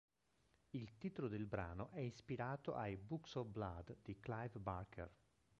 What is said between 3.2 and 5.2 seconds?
of Blood" di Clive Barker.